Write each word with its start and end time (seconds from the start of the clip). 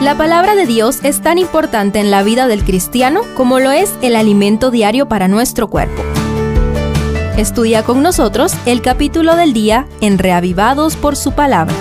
La 0.00 0.16
palabra 0.16 0.54
de 0.54 0.64
Dios 0.64 1.00
es 1.02 1.20
tan 1.22 1.38
importante 1.38 1.98
en 1.98 2.12
la 2.12 2.22
vida 2.22 2.46
del 2.46 2.62
cristiano 2.62 3.22
como 3.36 3.58
lo 3.58 3.72
es 3.72 3.92
el 4.00 4.14
alimento 4.14 4.70
diario 4.70 5.08
para 5.08 5.26
nuestro 5.26 5.68
cuerpo. 5.68 6.02
Estudia 7.36 7.82
con 7.82 8.00
nosotros 8.00 8.54
el 8.64 8.80
capítulo 8.80 9.34
del 9.34 9.52
día 9.52 9.88
en 10.00 10.18
Reavivados 10.18 10.94
por 10.94 11.16
su 11.16 11.32
palabra. 11.32 11.74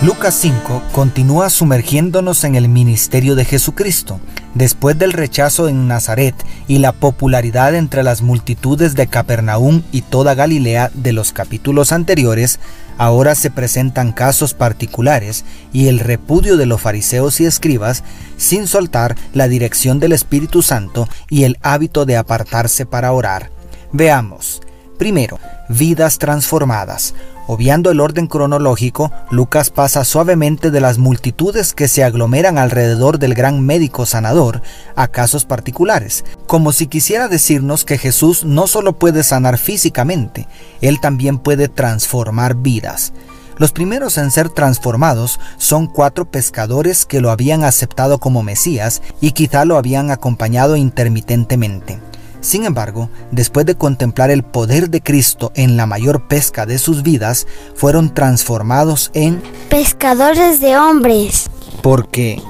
Lucas 0.00 0.38
5 0.40 0.80
continúa 0.92 1.50
sumergiéndonos 1.50 2.44
en 2.44 2.54
el 2.54 2.68
ministerio 2.68 3.34
de 3.34 3.44
Jesucristo. 3.44 4.20
Después 4.54 4.96
del 4.96 5.12
rechazo 5.12 5.68
en 5.68 5.88
Nazaret 5.88 6.36
y 6.68 6.78
la 6.78 6.92
popularidad 6.92 7.74
entre 7.74 8.04
las 8.04 8.22
multitudes 8.22 8.94
de 8.94 9.08
Capernaum 9.08 9.82
y 9.90 10.02
toda 10.02 10.36
Galilea 10.36 10.92
de 10.94 11.12
los 11.12 11.32
capítulos 11.32 11.90
anteriores, 11.90 12.60
ahora 12.96 13.34
se 13.34 13.50
presentan 13.50 14.12
casos 14.12 14.54
particulares 14.54 15.44
y 15.72 15.88
el 15.88 15.98
repudio 15.98 16.56
de 16.56 16.66
los 16.66 16.80
fariseos 16.80 17.40
y 17.40 17.46
escribas 17.46 18.04
sin 18.36 18.68
soltar 18.68 19.16
la 19.34 19.48
dirección 19.48 19.98
del 19.98 20.12
Espíritu 20.12 20.62
Santo 20.62 21.08
y 21.28 21.42
el 21.42 21.58
hábito 21.60 22.06
de 22.06 22.16
apartarse 22.16 22.86
para 22.86 23.10
orar. 23.10 23.50
Veamos. 23.92 24.62
Primero, 24.96 25.40
vidas 25.68 26.18
transformadas. 26.18 27.14
Obviando 27.50 27.90
el 27.90 28.00
orden 28.00 28.26
cronológico, 28.26 29.10
Lucas 29.30 29.70
pasa 29.70 30.04
suavemente 30.04 30.70
de 30.70 30.82
las 30.82 30.98
multitudes 30.98 31.72
que 31.72 31.88
se 31.88 32.04
aglomeran 32.04 32.58
alrededor 32.58 33.18
del 33.18 33.32
gran 33.32 33.64
médico 33.64 34.04
sanador 34.04 34.60
a 34.94 35.08
casos 35.08 35.46
particulares, 35.46 36.26
como 36.46 36.72
si 36.72 36.88
quisiera 36.88 37.26
decirnos 37.26 37.86
que 37.86 37.96
Jesús 37.96 38.44
no 38.44 38.66
solo 38.66 38.98
puede 38.98 39.22
sanar 39.22 39.56
físicamente, 39.56 40.46
él 40.82 41.00
también 41.00 41.38
puede 41.38 41.68
transformar 41.68 42.54
vidas. 42.54 43.14
Los 43.56 43.72
primeros 43.72 44.18
en 44.18 44.30
ser 44.30 44.50
transformados 44.50 45.40
son 45.56 45.86
cuatro 45.86 46.30
pescadores 46.30 47.06
que 47.06 47.22
lo 47.22 47.30
habían 47.30 47.64
aceptado 47.64 48.18
como 48.18 48.42
Mesías 48.42 49.00
y 49.22 49.30
quizá 49.32 49.64
lo 49.64 49.78
habían 49.78 50.10
acompañado 50.10 50.76
intermitentemente. 50.76 51.98
Sin 52.40 52.64
embargo, 52.64 53.10
después 53.32 53.66
de 53.66 53.74
contemplar 53.74 54.30
el 54.30 54.42
poder 54.42 54.90
de 54.90 55.02
Cristo 55.02 55.50
en 55.54 55.76
la 55.76 55.86
mayor 55.86 56.28
pesca 56.28 56.66
de 56.66 56.78
sus 56.78 57.02
vidas, 57.02 57.46
fueron 57.74 58.14
transformados 58.14 59.10
en 59.14 59.42
pescadores 59.68 60.60
de 60.60 60.76
hombres. 60.76 61.50
Porque, 61.82 62.40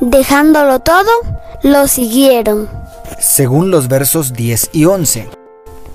dejándolo 0.00 0.80
todo, 0.80 1.10
lo 1.62 1.86
siguieron. 1.86 2.68
Según 3.20 3.70
los 3.70 3.88
versos 3.88 4.32
10 4.32 4.70
y 4.72 4.84
11. 4.84 5.28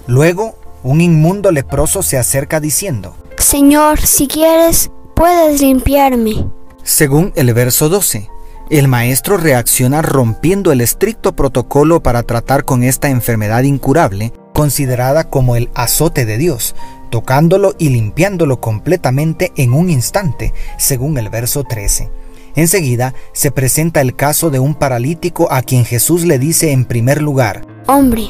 Luego, 0.08 0.55
un 0.83 1.02
inmundo 1.02 1.52
leproso 1.52 2.02
se 2.03 2.17
acerca 2.17 2.59
diciendo, 2.59 3.15
Señor, 3.38 3.99
si 3.99 4.27
quieres, 4.27 4.91
puedes 5.13 5.61
limpiarme. 5.61 6.47
Según 6.83 7.33
el 7.36 7.53
verso 7.53 7.89
12. 7.89 8.30
El 8.72 8.88
maestro 8.88 9.36
reacciona 9.36 10.02
rompiendo 10.02 10.72
el 10.72 10.80
estricto 10.80 11.36
protocolo 11.36 12.02
para 12.02 12.23
tratar 12.23 12.64
con 12.64 12.83
esta 12.83 13.09
enfermedad 13.09 13.64
incurable, 13.64 14.31
considerada 14.53 15.25
como 15.25 15.58
el 15.58 15.69
azote 15.75 16.23
de 16.25 16.38
Dios, 16.38 16.73
tocándolo 17.09 17.75
y 17.77 17.89
limpiándolo 17.89 18.61
completamente 18.61 19.52
en 19.58 19.73
un 19.73 19.89
instante, 19.89 20.53
según 20.77 21.17
el 21.17 21.27
verso 21.27 21.66
13. 21.66 22.09
Enseguida 22.55 23.14
se 23.33 23.52
presenta 23.52 23.99
el 23.99 24.16
caso 24.16 24.49
de 24.49 24.59
un 24.59 24.73
paralítico 24.73 25.52
a 25.52 25.64
quien 25.64 25.83
Jesús 25.83 26.23
le 26.23 26.39
dice 26.39 26.72
en 26.72 26.86
primer 26.86 27.22
lugar, 27.22 27.66
Hombre, 27.88 28.30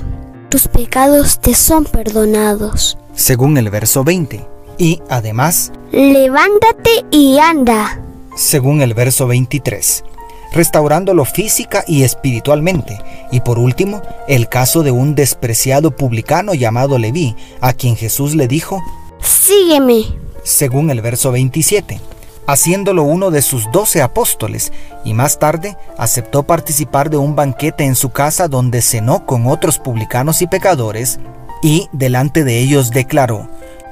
tus 0.49 0.67
pecados 0.67 1.39
te 1.39 1.53
son 1.53 1.85
perdonados. 1.85 2.97
Según 3.13 3.59
el 3.59 3.69
verso 3.69 4.03
20. 4.03 4.43
Y 4.79 5.03
además, 5.07 5.71
Levántate 5.91 7.05
y 7.11 7.37
anda. 7.37 8.01
Según 8.35 8.81
el 8.81 8.95
verso 8.95 9.27
23 9.27 10.05
restaurándolo 10.51 11.25
física 11.25 11.83
y 11.87 12.03
espiritualmente. 12.03 12.99
Y 13.31 13.41
por 13.41 13.59
último, 13.59 14.01
el 14.27 14.49
caso 14.49 14.83
de 14.83 14.91
un 14.91 15.15
despreciado 15.15 15.91
publicano 15.91 16.53
llamado 16.53 16.97
Leví, 16.97 17.35
a 17.61 17.73
quien 17.73 17.95
Jesús 17.95 18.35
le 18.35 18.47
dijo, 18.47 18.81
Sígueme. 19.21 20.05
Según 20.43 20.89
el 20.89 21.01
verso 21.01 21.31
27, 21.31 21.99
haciéndolo 22.47 23.03
uno 23.03 23.31
de 23.31 23.41
sus 23.41 23.71
doce 23.71 24.01
apóstoles, 24.01 24.71
y 25.05 25.13
más 25.13 25.39
tarde 25.39 25.77
aceptó 25.97 26.43
participar 26.43 27.09
de 27.09 27.17
un 27.17 27.35
banquete 27.35 27.85
en 27.85 27.95
su 27.95 28.09
casa 28.09 28.47
donde 28.47 28.81
cenó 28.81 29.25
con 29.25 29.47
otros 29.47 29.79
publicanos 29.79 30.41
y 30.41 30.47
pecadores, 30.47 31.19
y 31.61 31.87
delante 31.91 32.43
de 32.43 32.59
ellos 32.59 32.89
declaró, 32.89 33.47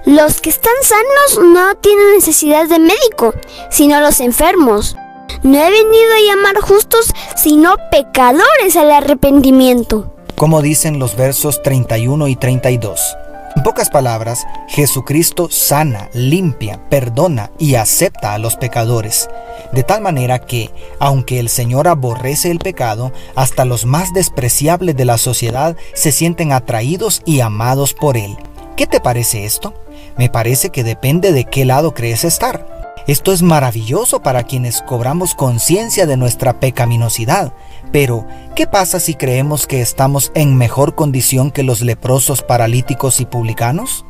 Los 0.05 0.41
que 0.41 0.49
están 0.49 0.73
sanos 0.81 1.53
no 1.53 1.75
tienen 1.75 2.15
necesidad 2.15 2.67
de 2.67 2.79
médico, 2.79 3.33
sino 3.69 4.01
los 4.01 4.19
enfermos. 4.19 4.95
No 5.41 5.57
he 5.57 5.71
venido 5.71 6.13
a 6.13 6.35
llamar 6.35 6.61
justos, 6.61 7.13
sino 7.37 7.77
pecadores 7.91 8.75
al 8.75 8.91
arrepentimiento. 8.91 10.13
Como 10.35 10.61
dicen 10.61 10.99
los 10.99 11.15
versos 11.15 11.63
31 11.63 12.27
y 12.27 12.35
32. 12.35 13.15
En 13.55 13.63
pocas 13.63 13.89
palabras, 13.89 14.45
Jesucristo 14.67 15.49
sana, 15.49 16.09
limpia, 16.13 16.81
perdona 16.89 17.51
y 17.57 17.75
acepta 17.75 18.33
a 18.33 18.37
los 18.37 18.57
pecadores, 18.57 19.29
de 19.71 19.83
tal 19.83 20.01
manera 20.01 20.39
que, 20.39 20.71
aunque 20.99 21.39
el 21.39 21.47
Señor 21.47 21.87
aborrece 21.87 22.51
el 22.51 22.59
pecado, 22.59 23.13
hasta 23.35 23.65
los 23.65 23.85
más 23.85 24.13
despreciables 24.13 24.95
de 24.97 25.05
la 25.05 25.17
sociedad 25.17 25.75
se 25.93 26.11
sienten 26.11 26.51
atraídos 26.51 27.21
y 27.25 27.39
amados 27.39 27.93
por 27.93 28.17
Él. 28.17 28.37
¿Qué 28.75 28.87
te 28.87 28.99
parece 28.99 29.45
esto? 29.45 29.73
Me 30.17 30.29
parece 30.29 30.69
que 30.69 30.83
depende 30.83 31.31
de 31.31 31.45
qué 31.45 31.65
lado 31.65 31.93
crees 31.93 32.23
estar. 32.25 32.78
Esto 33.09 33.33
es 33.33 33.41
maravilloso 33.41 34.21
para 34.21 34.43
quienes 34.43 34.83
cobramos 34.83 35.33
conciencia 35.33 36.05
de 36.05 36.15
nuestra 36.15 36.59
pecaminosidad. 36.59 37.53
Pero, 37.91 38.27
¿qué 38.55 38.67
pasa 38.67 38.99
si 38.99 39.15
creemos 39.15 39.65
que 39.65 39.81
estamos 39.81 40.31
en 40.35 40.55
mejor 40.55 40.93
condición 40.93 41.49
que 41.49 41.63
los 41.63 41.81
leprosos, 41.81 42.43
paralíticos 42.43 43.19
y 43.19 43.25
publicanos? 43.25 44.05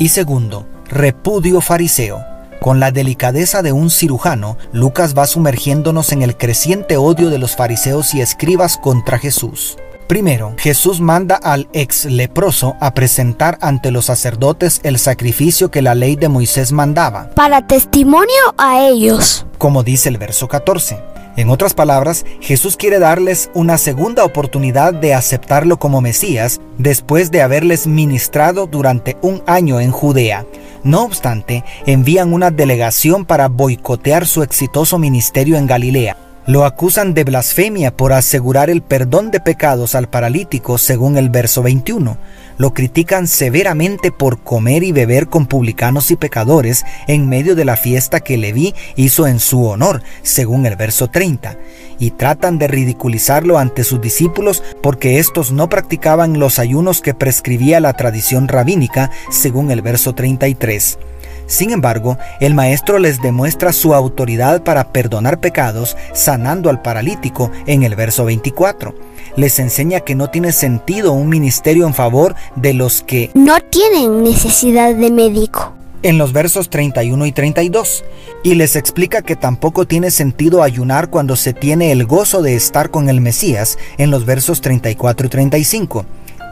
Y 0.00 0.08
segundo, 0.08 0.66
repudio 0.88 1.60
fariseo. 1.60 2.24
Con 2.60 2.80
la 2.80 2.90
delicadeza 2.90 3.62
de 3.62 3.70
un 3.70 3.88
cirujano, 3.88 4.58
Lucas 4.72 5.16
va 5.16 5.28
sumergiéndonos 5.28 6.10
en 6.10 6.22
el 6.22 6.36
creciente 6.36 6.96
odio 6.96 7.30
de 7.30 7.38
los 7.38 7.54
fariseos 7.54 8.14
y 8.14 8.20
escribas 8.20 8.78
contra 8.78 9.20
Jesús. 9.20 9.76
Primero, 10.06 10.54
Jesús 10.58 11.00
manda 11.00 11.34
al 11.34 11.68
ex 11.72 12.04
leproso 12.04 12.76
a 12.80 12.92
presentar 12.92 13.58
ante 13.62 13.90
los 13.90 14.06
sacerdotes 14.06 14.80
el 14.82 14.98
sacrificio 14.98 15.70
que 15.70 15.80
la 15.80 15.94
ley 15.94 16.16
de 16.16 16.28
Moisés 16.28 16.72
mandaba. 16.72 17.30
Para 17.30 17.66
testimonio 17.66 18.54
a 18.58 18.80
ellos. 18.80 19.46
Como 19.56 19.82
dice 19.82 20.10
el 20.10 20.18
verso 20.18 20.46
14. 20.46 20.98
En 21.36 21.50
otras 21.50 21.74
palabras, 21.74 22.24
Jesús 22.40 22.76
quiere 22.76 22.98
darles 22.98 23.50
una 23.54 23.76
segunda 23.76 24.24
oportunidad 24.24 24.94
de 24.94 25.14
aceptarlo 25.14 25.78
como 25.78 26.00
Mesías 26.00 26.60
después 26.78 27.30
de 27.30 27.42
haberles 27.42 27.86
ministrado 27.86 28.66
durante 28.66 29.16
un 29.20 29.42
año 29.46 29.80
en 29.80 29.90
Judea. 29.90 30.46
No 30.84 31.02
obstante, 31.02 31.64
envían 31.86 32.32
una 32.32 32.50
delegación 32.50 33.24
para 33.24 33.48
boicotear 33.48 34.26
su 34.26 34.42
exitoso 34.42 34.98
ministerio 34.98 35.56
en 35.56 35.66
Galilea. 35.66 36.16
Lo 36.46 36.66
acusan 36.66 37.14
de 37.14 37.24
blasfemia 37.24 37.96
por 37.96 38.12
asegurar 38.12 38.68
el 38.68 38.82
perdón 38.82 39.30
de 39.30 39.40
pecados 39.40 39.94
al 39.94 40.10
paralítico 40.10 40.76
según 40.76 41.16
el 41.16 41.30
verso 41.30 41.62
21. 41.62 42.18
Lo 42.58 42.74
critican 42.74 43.26
severamente 43.26 44.12
por 44.12 44.42
comer 44.42 44.82
y 44.82 44.92
beber 44.92 45.28
con 45.28 45.46
publicanos 45.46 46.10
y 46.10 46.16
pecadores 46.16 46.84
en 47.08 47.30
medio 47.30 47.54
de 47.54 47.64
la 47.64 47.78
fiesta 47.78 48.20
que 48.20 48.36
Leví 48.36 48.74
hizo 48.94 49.26
en 49.26 49.40
su 49.40 49.64
honor, 49.64 50.02
según 50.22 50.66
el 50.66 50.76
verso 50.76 51.08
30. 51.08 51.56
Y 51.98 52.10
tratan 52.10 52.58
de 52.58 52.68
ridiculizarlo 52.68 53.58
ante 53.58 53.82
sus 53.82 54.02
discípulos 54.02 54.62
porque 54.82 55.18
estos 55.18 55.50
no 55.50 55.70
practicaban 55.70 56.38
los 56.38 56.58
ayunos 56.58 57.00
que 57.00 57.14
prescribía 57.14 57.80
la 57.80 57.94
tradición 57.94 58.48
rabínica, 58.48 59.10
según 59.30 59.70
el 59.70 59.80
verso 59.80 60.14
33. 60.14 60.98
Sin 61.46 61.70
embargo, 61.70 62.18
el 62.40 62.54
maestro 62.54 62.98
les 62.98 63.20
demuestra 63.20 63.72
su 63.72 63.94
autoridad 63.94 64.62
para 64.62 64.92
perdonar 64.92 65.40
pecados, 65.40 65.96
sanando 66.12 66.70
al 66.70 66.82
paralítico 66.82 67.50
en 67.66 67.82
el 67.82 67.94
verso 67.94 68.24
24. 68.24 68.94
Les 69.36 69.58
enseña 69.58 70.00
que 70.00 70.14
no 70.14 70.30
tiene 70.30 70.52
sentido 70.52 71.12
un 71.12 71.28
ministerio 71.28 71.86
en 71.86 71.94
favor 71.94 72.34
de 72.56 72.74
los 72.74 73.02
que 73.02 73.30
no 73.34 73.60
tienen 73.60 74.22
necesidad 74.22 74.94
de 74.94 75.10
médico. 75.10 75.74
En 76.02 76.18
los 76.18 76.32
versos 76.34 76.68
31 76.68 77.24
y 77.24 77.32
32, 77.32 78.04
y 78.42 78.56
les 78.56 78.76
explica 78.76 79.22
que 79.22 79.36
tampoco 79.36 79.86
tiene 79.86 80.10
sentido 80.10 80.62
ayunar 80.62 81.08
cuando 81.08 81.34
se 81.34 81.54
tiene 81.54 81.92
el 81.92 82.04
gozo 82.04 82.42
de 82.42 82.56
estar 82.56 82.90
con 82.90 83.08
el 83.08 83.22
Mesías 83.22 83.78
en 83.96 84.10
los 84.10 84.26
versos 84.26 84.60
34 84.60 85.26
y 85.26 85.30
35, 85.30 86.04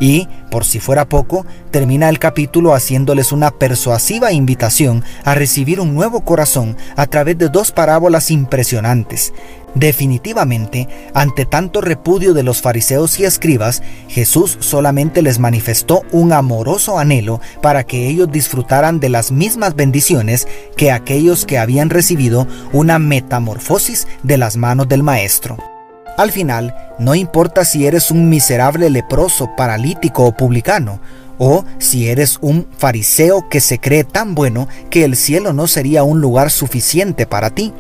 Y, 0.03 0.27
por 0.51 0.65
si 0.65 0.81
fuera 0.81 1.09
poco, 1.09 1.47
termina 1.71 2.09
el 2.09 2.19
capítulo 2.19 2.75
haciéndoles 2.75 3.31
una 3.31 3.53
persuasiva 3.53 4.33
invitación 4.33 5.05
a 5.23 5.37
recibir 5.37 5.79
un 5.79 5.95
nuevo 5.95 6.25
corazón 6.25 6.77
a 6.97 7.07
través 7.07 7.39
de 7.39 7.49
dos 7.49 7.71
parábolas 7.71 8.33
impresionantes. 8.33 9.33
Definitivamente, 9.77 10.89
ante 11.15 11.47
tanto 11.47 11.81
repudio 11.81 12.35
de 12.35 12.43
los 12.43 12.61
fariseos 12.61 13.21
y 13.21 13.25
escribas, 13.27 13.85
Jesús 14.09 14.57
solamente 14.59 15.23
les 15.23 15.39
manifestó 15.39 16.03
un 16.11 16.33
amoroso 16.33 16.99
anhelo 16.99 17.41
para 17.61 17.85
que 17.85 18.09
ellos 18.09 18.29
disfrutaran 18.33 18.99
de 18.99 19.09
las 19.09 19.31
mismas 19.31 19.77
bendiciones 19.77 20.49
que 20.77 20.91
aquellos 20.91 21.47
que 21.47 21.59
habían 21.59 21.91
recibido 21.91 22.49
una 22.73 22.99
metamorfosis 22.99 24.09
de 24.25 24.37
las 24.37 24.57
manos 24.57 24.89
del 24.89 25.05
Maestro. 25.05 25.72
Al 26.17 26.31
final, 26.31 26.75
no 26.99 27.15
importa 27.15 27.65
si 27.65 27.87
eres 27.87 28.11
un 28.11 28.29
miserable 28.29 28.91
leproso, 28.91 29.51
paralítico 29.57 30.25
o 30.25 30.33
publicano, 30.33 31.01
o 31.39 31.65
si 31.79 32.09
eres 32.09 32.39
un 32.41 32.67
fariseo 32.77 33.49
que 33.49 33.61
se 33.61 33.81
cree 33.81 34.05
tan 34.05 34.35
bueno 34.35 34.69
que 34.91 35.05
el 35.05 35.17
cielo 35.17 35.53
no 35.53 35.67
sería 35.67 36.05
un 36.05 36.21
lugar 36.21 36.51
suficiente 36.51 37.27
para 37.27 37.51
ti. 37.51 37.73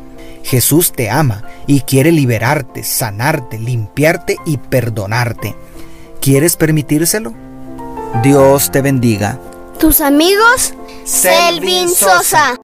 Jesús 0.42 0.92
te 0.92 1.10
ama 1.10 1.44
y 1.66 1.82
quiere 1.82 2.10
liberarte, 2.10 2.82
sanarte, 2.82 3.58
limpiarte 3.58 4.36
y 4.44 4.56
perdonarte. 4.56 5.54
¿Quieres 6.20 6.56
permitírselo? 6.56 7.32
Dios 8.22 8.70
te 8.70 8.82
bendiga. 8.82 9.38
Tus 9.78 10.00
amigos, 10.00 10.74
Selvin 11.04 11.88
Sosa. 11.88 12.58